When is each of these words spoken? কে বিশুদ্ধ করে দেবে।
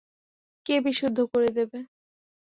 কে 0.65 0.75
বিশুদ্ধ 0.85 1.17
করে 1.31 1.49
দেবে। 1.57 1.79